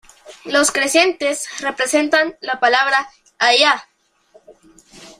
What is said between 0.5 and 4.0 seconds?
crecientes representan la palabra Allah.